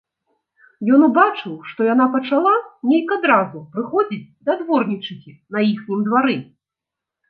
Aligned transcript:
Ён 0.95 1.01
убачыў, 1.07 1.53
што 1.73 1.79
яна 1.93 2.07
пачала 2.17 2.55
нейк 2.95 3.09
адразу 3.19 3.57
прыходзіць 3.77 4.23
да 4.49 4.61
дворнічыхі 4.65 5.31
на 5.57 5.69
іхнім 5.73 5.99
двары. 6.13 6.37